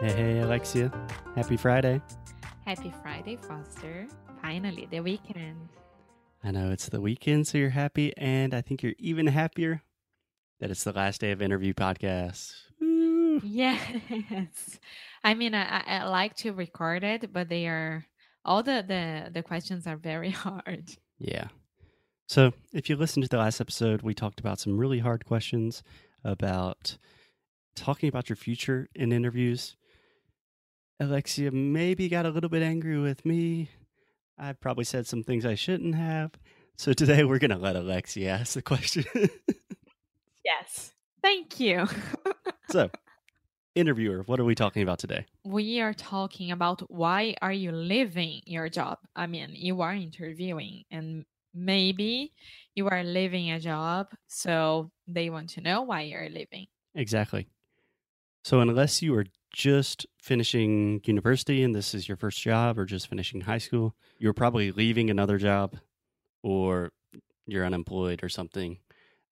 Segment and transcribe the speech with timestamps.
[0.00, 0.90] Hey, hey, Alexia.
[1.36, 2.00] Happy Friday.
[2.64, 4.08] Happy Friday, Foster.
[4.40, 5.68] Finally, the weekend.
[6.42, 9.82] I know it's the weekend, so you're happy, and I think you're even happier
[10.58, 12.54] that it's the last day of interview podcasts.
[12.80, 13.42] Woo.
[13.44, 14.78] Yes.
[15.24, 18.06] I mean, I, I I like to record it, but they are
[18.42, 20.96] all the, the the questions are very hard.
[21.18, 21.48] Yeah.
[22.26, 25.82] So, if you listened to the last episode, we talked about some really hard questions
[26.24, 26.96] about
[27.74, 29.76] talking about your future in interviews.
[31.00, 33.70] Alexia maybe got a little bit angry with me.
[34.38, 36.32] I probably said some things I shouldn't have.
[36.76, 39.04] So, today we're going to let Alexia ask the question.
[40.44, 40.92] Yes.
[41.22, 41.86] Thank you.
[42.70, 42.90] so,
[43.74, 45.26] interviewer, what are we talking about today?
[45.44, 48.98] we are talking about why are you leaving your job?
[49.16, 52.32] I mean, you are interviewing and maybe
[52.74, 56.66] you are leaving a job, so they want to know why you're leaving.
[56.94, 57.48] Exactly.
[58.44, 63.08] So, unless you are just finishing university and this is your first job or just
[63.08, 65.76] finishing high school, you're probably leaving another job
[66.42, 66.90] or
[67.46, 68.78] you're unemployed or something.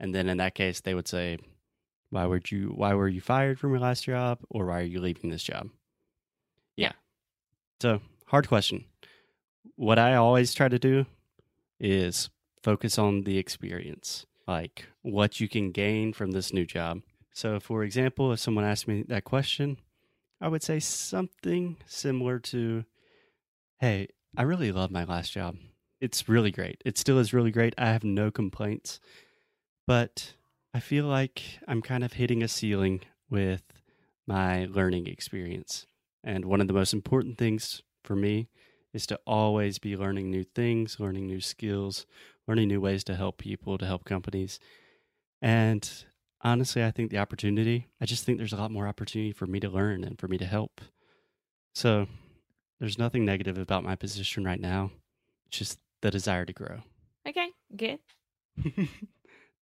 [0.00, 1.38] And then in that case, they would say,
[2.10, 5.00] why would you why were you fired from your last job or why are you
[5.00, 5.68] leaving this job?
[6.76, 6.92] Yeah.
[7.80, 8.84] So, hard question.
[9.76, 11.06] What I always try to do
[11.78, 12.30] is
[12.62, 17.02] focus on the experience, like what you can gain from this new job.
[17.32, 19.78] So, for example, if someone asked me that question,
[20.40, 22.84] I would say something similar to,
[23.80, 25.56] Hey, I really love my last job.
[26.00, 26.80] It's really great.
[26.84, 27.74] It still is really great.
[27.76, 29.00] I have no complaints.
[29.86, 30.34] But
[30.74, 33.00] I feel like I'm kind of hitting a ceiling
[33.30, 33.62] with
[34.26, 35.86] my learning experience.
[36.22, 38.48] And one of the most important things for me
[38.92, 42.06] is to always be learning new things, learning new skills,
[42.46, 44.58] learning new ways to help people, to help companies.
[45.40, 45.88] And
[46.42, 49.60] honestly, I think the opportunity, I just think there's a lot more opportunity for me
[49.60, 50.80] to learn and for me to help.
[51.74, 52.06] So
[52.80, 54.90] there's nothing negative about my position right now,
[55.46, 56.80] it's just the desire to grow.
[57.28, 57.98] Okay, good.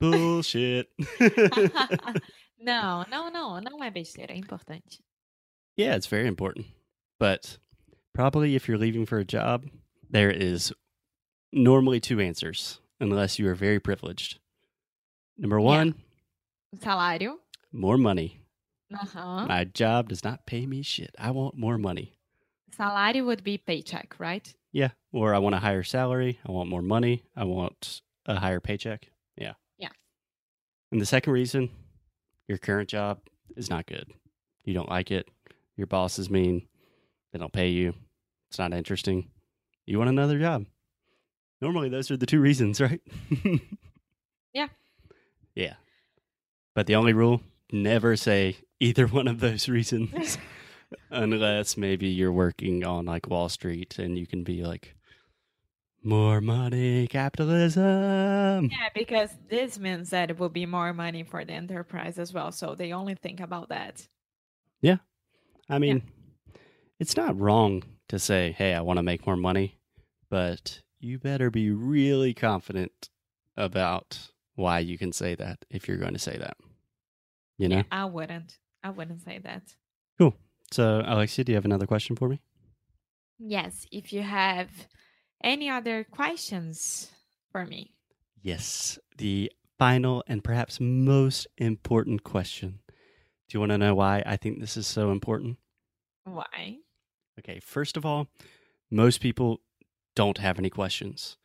[0.00, 0.88] Bullshit.
[2.58, 5.00] não, não, não, não é besteira, é importante.
[5.76, 6.66] yeah, it's very important.
[7.18, 7.58] But
[8.12, 9.66] probably if you're leaving for a job,
[10.10, 10.72] there is
[11.52, 14.38] normally two answers, unless you are very privileged.
[15.38, 15.94] Number one,
[16.80, 17.36] Salário.
[17.72, 18.40] more money.
[18.92, 19.48] Aham.
[19.48, 21.14] My job does not pay me shit.
[21.18, 22.16] I want more money.
[22.78, 24.52] Salário would be paycheck, right?
[24.72, 24.90] Yeah.
[25.12, 26.38] Or I want a higher salary.
[26.46, 27.24] I want more money.
[27.36, 29.08] I want a higher paycheck.
[29.36, 29.54] Yeah.
[29.78, 29.88] Yeah.
[30.92, 31.70] And the second reason,
[32.48, 33.20] your current job
[33.56, 34.10] is not good.
[34.64, 35.28] You don't like it.
[35.76, 36.66] Your boss is mean.
[37.32, 37.94] They don't pay you.
[38.48, 39.30] It's not interesting.
[39.86, 40.66] You want another job.
[41.60, 43.00] Normally, those are the two reasons, right?
[44.52, 44.68] Yeah.
[45.54, 45.74] Yeah.
[46.74, 47.40] But the only rule
[47.72, 50.38] never say either one of those reasons
[51.10, 54.94] unless maybe you're working on like Wall Street and you can be like,
[56.06, 58.68] more money, capitalism.
[58.70, 62.52] Yeah, because this means that it will be more money for the enterprise as well.
[62.52, 64.06] So they only think about that.
[64.82, 64.98] Yeah.
[65.70, 66.02] I mean,
[67.00, 69.78] it's not wrong to say, hey, I want to make more money,
[70.28, 73.08] but you better be really confident
[73.56, 76.56] about why you can say that if you're going to say that.
[77.58, 77.76] You know?
[77.76, 78.58] Yeah, I wouldn't.
[78.82, 79.74] I wouldn't say that.
[80.18, 80.34] Cool.
[80.70, 82.40] So, Alexia, do you have another question for me?
[83.38, 84.68] Yes, if you have
[85.42, 87.10] any other questions
[87.52, 87.94] for me.
[88.42, 88.98] Yes.
[89.18, 92.80] The final and perhaps most important question.
[92.88, 95.58] Do you want to know why I think this is so important?
[96.24, 96.78] Why?
[97.38, 98.28] Okay, first of all,
[98.90, 99.60] most people
[100.14, 101.36] don't have any questions.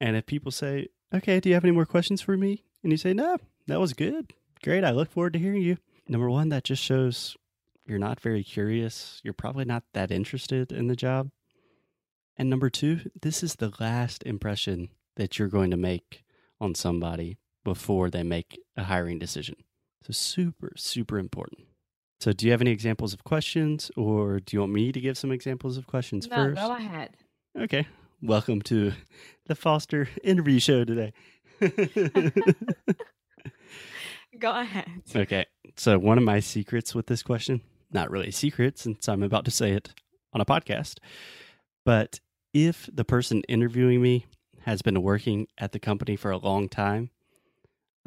[0.00, 2.64] And if people say, okay, do you have any more questions for me?
[2.82, 3.36] And you say, no,
[3.66, 4.32] that was good.
[4.62, 4.84] Great.
[4.84, 5.76] I look forward to hearing you.
[6.08, 7.36] Number one, that just shows
[7.86, 9.20] you're not very curious.
[9.24, 11.30] You're probably not that interested in the job.
[12.36, 16.24] And number two, this is the last impression that you're going to make
[16.60, 19.56] on somebody before they make a hiring decision.
[20.04, 21.62] So, super, super important.
[22.20, 25.18] So, do you have any examples of questions, or do you want me to give
[25.18, 26.60] some examples of questions No, first?
[26.60, 27.16] go ahead.
[27.58, 27.86] Okay.
[28.22, 28.94] Welcome to
[29.46, 31.12] the Foster interview show today.
[34.38, 35.02] Go ahead.
[35.14, 35.44] Okay.
[35.76, 37.60] So, one of my secrets with this question,
[37.92, 39.90] not really a secret since I'm about to say it
[40.32, 40.96] on a podcast,
[41.84, 42.20] but
[42.54, 44.24] if the person interviewing me
[44.62, 47.10] has been working at the company for a long time,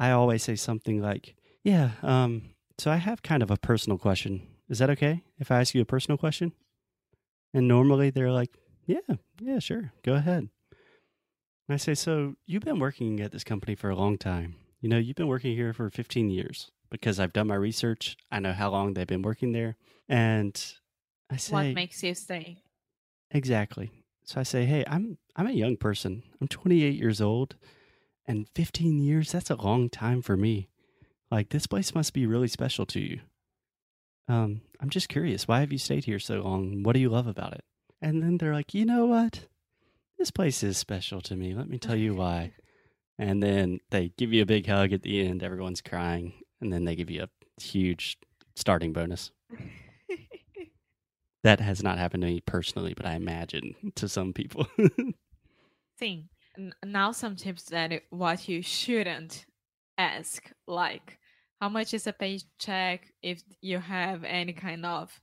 [0.00, 4.42] I always say something like, Yeah, um, so I have kind of a personal question.
[4.68, 6.52] Is that okay if I ask you a personal question?
[7.54, 8.50] And normally they're like,
[8.90, 10.48] Yeah, yeah, sure, go ahead.
[11.68, 14.56] And I say, So you've been working at this company for a long time.
[14.80, 18.16] You know, you've been working here for 15 years because I've done my research.
[18.32, 19.76] I know how long they've been working there.
[20.08, 20.60] And
[21.30, 22.64] I say, What makes you stay?
[23.30, 23.92] Exactly.
[24.24, 26.24] So I say, "Hey, I'm I'm a young person.
[26.40, 27.54] I'm 28 years old,
[28.26, 30.68] and 15 years that's a long time for me.
[31.30, 33.20] Like this place must be really special to you.
[34.26, 36.82] Um, I'm just curious, why have you stayed here so long?
[36.82, 37.64] What do you love about it?"
[38.02, 39.46] And then they're like, "You know what?
[40.18, 41.54] This place is special to me.
[41.54, 42.52] Let me tell you why."
[43.18, 45.42] and then they give you a big hug at the end.
[45.42, 48.18] Everyone's crying, and then they give you a huge
[48.54, 49.30] starting bonus.
[51.42, 54.66] That has not happened to me personally, but I imagine to some people.
[55.98, 56.28] Thing.
[56.84, 59.46] Now some tips that what you shouldn't
[59.96, 61.18] ask, like
[61.60, 65.18] how much is a paycheck if you have any kind of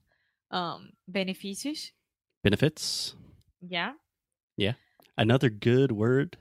[0.50, 1.92] um benefícios.
[2.44, 3.16] Benefits.
[3.62, 3.94] Yeah.
[4.56, 4.74] Yeah.
[5.18, 6.38] Another good word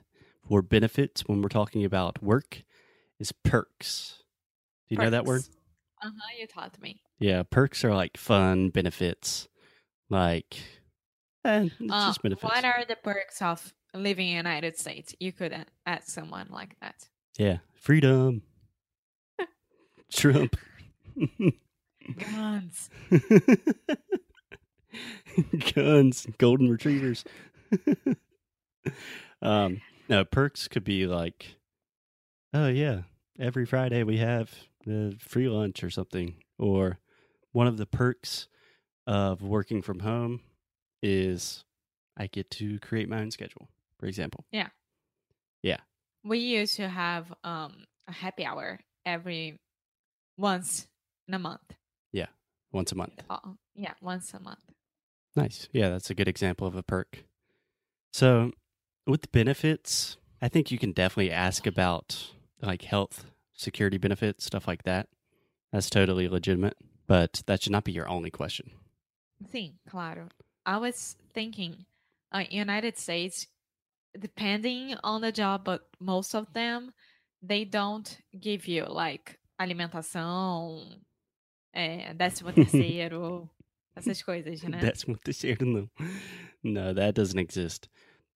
[0.48, 2.62] for benefits when we're talking about work
[3.18, 4.22] is perks.
[4.88, 5.42] Do you know that word?
[6.02, 6.36] Uh huh.
[6.38, 7.00] You taught me.
[7.18, 9.48] Yeah, perks are like fun benefits,
[10.10, 10.56] like
[11.44, 12.44] eh, it's Uh, just benefits.
[12.44, 15.14] what are the perks of living in the United States?
[15.18, 17.08] You could a- ask someone like that.
[17.38, 18.42] yeah, freedom,
[20.12, 20.56] Trump,
[22.18, 22.90] Guns.
[25.74, 27.24] guns, golden retrievers.
[29.42, 31.56] um, no, perks could be like,
[32.54, 33.02] oh yeah,
[33.38, 34.50] every Friday we have
[34.84, 36.98] the free lunch or something, or
[37.52, 38.48] one of the perks
[39.06, 40.40] of working from home
[41.02, 41.64] is
[42.16, 43.68] I get to create my own schedule,
[43.98, 44.44] for example.
[44.52, 44.68] Yeah.
[45.62, 45.78] Yeah.
[46.24, 49.58] We used to have um a happy hour every
[50.38, 50.86] once
[51.28, 51.74] in a month.
[52.12, 52.26] Yeah.
[52.72, 53.22] Once a month.
[53.28, 53.38] Uh,
[53.74, 54.60] yeah, once a month.
[55.36, 55.68] Nice.
[55.72, 57.24] Yeah, that's a good example of a perk.
[58.12, 58.52] So,
[59.06, 64.84] with benefits, I think you can definitely ask about like health, security benefits, stuff like
[64.84, 65.08] that.
[65.72, 68.70] That's totally legitimate, but that should not be your only question.
[69.50, 70.28] Sim, claro.
[70.64, 71.84] I was thinking,
[72.32, 73.46] uh, United States,
[74.18, 76.94] depending on the job, but most of them,
[77.42, 80.98] they don't give you like alimentação,
[81.74, 83.50] é, décimo terceiro,
[83.96, 84.80] essas coisas, né?
[84.80, 85.90] That's what they shared in them.
[86.62, 87.88] No, that doesn't exist.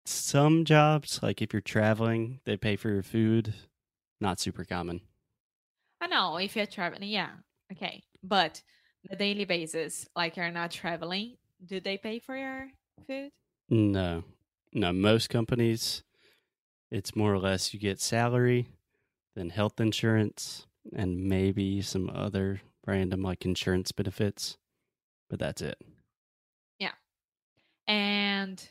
[0.05, 3.53] Some jobs, like if you're traveling, they pay for your food.
[4.21, 5.01] Not super common.
[5.99, 7.29] I know if you're traveling, yeah,
[7.71, 8.03] okay.
[8.23, 8.61] But
[9.09, 12.69] the daily basis, like you're not traveling, do they pay for your
[13.05, 13.31] food?
[13.69, 14.23] No,
[14.73, 14.93] no.
[14.93, 16.03] Most companies,
[16.91, 18.67] it's more or less you get salary,
[19.35, 24.57] then health insurance, and maybe some other random like insurance benefits,
[25.29, 25.79] but that's it.
[26.79, 26.91] Yeah.
[27.87, 28.67] And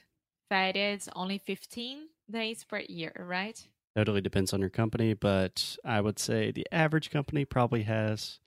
[0.50, 3.66] férias only 15 days per year, right?
[3.96, 8.40] Totally depends on your company, but I would say the average company probably has,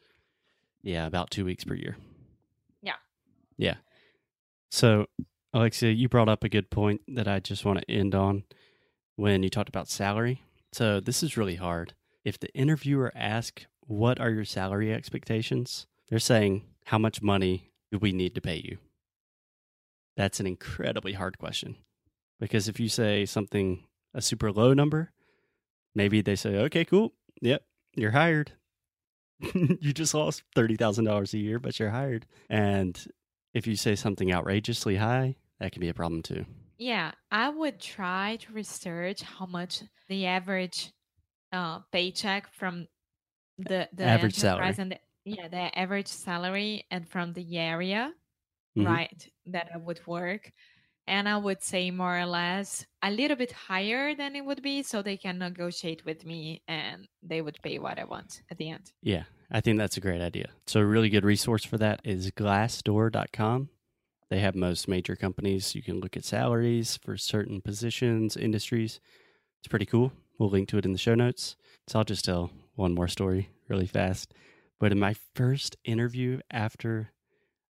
[0.83, 1.97] yeah, about two weeks per year.
[2.81, 2.93] Yeah.
[3.57, 3.75] Yeah.
[4.69, 5.07] So,
[5.53, 8.43] Alexia, you brought up a good point that I just want to end on
[9.15, 10.43] when you talked about salary.
[10.71, 11.93] So, this is really hard.
[12.23, 15.87] If the interviewer asks, What are your salary expectations?
[16.09, 18.77] They're saying, How much money do we need to pay you?
[20.17, 21.77] That's an incredibly hard question.
[22.39, 25.11] Because if you say something, a super low number,
[25.95, 27.13] maybe they say, Okay, cool.
[27.41, 27.63] Yep,
[27.95, 28.53] you're hired.
[29.53, 32.25] you just lost $30,000 a year, but you're hired.
[32.49, 32.99] And
[33.53, 36.45] if you say something outrageously high, that can be a problem too.
[36.77, 40.91] Yeah, I would try to research how much the average
[41.51, 42.87] uh, paycheck from
[43.57, 44.73] the the Average salary.
[44.77, 48.13] and the, yeah their average salary and from the area,
[48.77, 48.85] Mhm.
[48.85, 49.29] right?
[49.47, 50.51] That I would work,
[51.07, 54.83] and I would say more or less a little bit higher than it would be,
[54.83, 58.69] so they can negotiate with me and they would pay what I want at the
[58.69, 58.91] end.
[59.01, 60.49] Yeah, I think that's a great idea.
[60.67, 63.69] So, a really good resource for that is glassdoor.com.
[64.29, 65.73] They have most major companies.
[65.75, 68.99] You can look at salaries for certain positions, industries.
[69.59, 70.11] It's pretty cool.
[70.37, 71.55] We'll link to it in the show notes.
[71.87, 74.33] So, I'll just tell one more story really fast.
[74.79, 77.11] But in my first interview after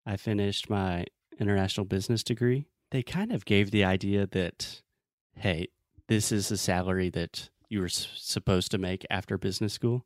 [0.06, 1.06] I finished my
[1.40, 4.82] international business degree, they kind of gave the idea that,
[5.36, 5.68] hey,
[6.08, 10.06] this is the salary that you were s- supposed to make after business school.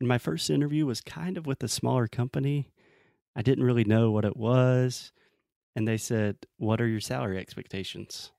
[0.00, 2.70] And my first interview was kind of with a smaller company.
[3.36, 5.12] I didn't really know what it was.
[5.76, 8.32] And they said, What are your salary expectations?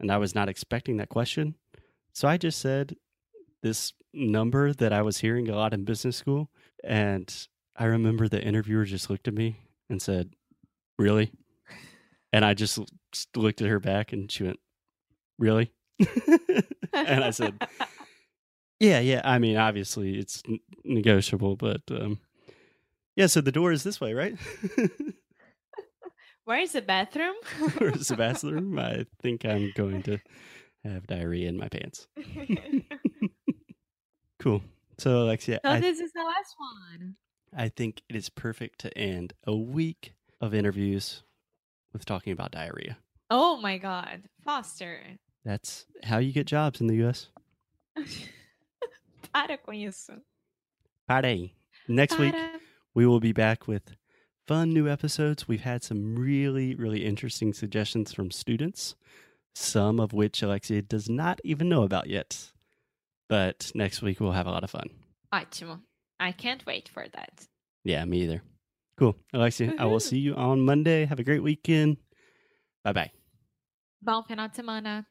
[0.00, 1.54] And I was not expecting that question.
[2.12, 2.96] So I just said
[3.62, 6.50] this number that I was hearing a lot in business school.
[6.84, 7.32] And
[7.76, 9.58] I remember the interviewer just looked at me
[9.88, 10.30] and said,
[10.98, 11.32] Really?
[12.32, 12.78] And I just
[13.36, 14.60] looked at her back and she went,
[15.38, 15.72] Really?
[16.92, 17.54] and I said,
[18.80, 19.22] Yeah, yeah.
[19.24, 20.42] I mean, obviously it's
[20.84, 22.18] negotiable, but um,
[23.16, 24.36] yeah, so the door is this way, right?
[26.44, 27.34] Where is the bathroom?
[27.78, 28.78] Where's the bathroom?
[28.78, 30.18] I think I'm going to
[30.84, 32.08] have diarrhea in my pants.
[34.40, 34.62] cool.
[35.02, 37.16] So, Alexia, oh, I, this is the last one.
[37.52, 41.24] I think it is perfect to end a week of interviews
[41.92, 42.98] with talking about diarrhea.
[43.28, 44.22] Oh my god.
[44.44, 45.00] Foster.
[45.44, 47.30] That's how you get jobs in the US.
[49.34, 50.12] Para com isso.
[51.08, 51.56] Party.
[51.88, 52.36] Next week,
[52.94, 53.96] we will be back with
[54.46, 55.48] fun new episodes.
[55.48, 58.94] We've had some really, really interesting suggestions from students,
[59.52, 62.51] some of which Alexia does not even know about yet.
[63.32, 64.90] But next week, we'll have a lot of fun.
[65.32, 65.80] Ótimo.
[66.20, 67.46] I can't wait for that.
[67.82, 68.42] Yeah, me either.
[68.98, 69.16] Cool.
[69.32, 71.06] Alexia, I will see you on Monday.
[71.06, 71.96] Have a great weekend.
[72.84, 73.10] Bye bye.
[74.02, 75.06] Bom final de semana.